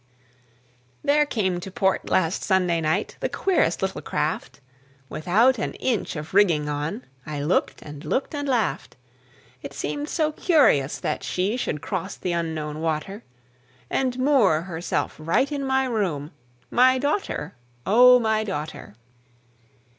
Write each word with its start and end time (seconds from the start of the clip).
(1844.) 1.03 1.03
There 1.03 1.25
came 1.27 1.59
to 1.59 1.69
port 1.71 2.09
last 2.09 2.41
Sunday 2.43 2.81
night 2.81 3.17
The 3.19 3.29
queerest 3.29 3.83
little 3.83 4.01
craft, 4.01 4.59
Without 5.09 5.59
an 5.59 5.75
inch 5.75 6.15
of 6.15 6.33
rigging 6.33 6.67
on; 6.67 7.05
I 7.23 7.43
looked 7.43 7.83
and 7.83 8.03
looked 8.03 8.33
and 8.33 8.49
laughed. 8.49 8.95
It 9.61 9.73
seemed 9.75 10.09
so 10.09 10.31
curious 10.31 10.97
that 10.97 11.21
she 11.23 11.55
Should 11.55 11.81
cross 11.83 12.15
the 12.15 12.31
Unknown 12.31 12.79
water, 12.81 13.23
And 13.91 14.17
moor 14.17 14.63
herself 14.63 15.17
right 15.19 15.51
in 15.51 15.63
my 15.63 15.85
room, 15.85 16.31
My 16.71 16.97
daughter, 16.97 17.53
O 17.85 18.19
my 18.19 18.43
daughter! 18.43 18.95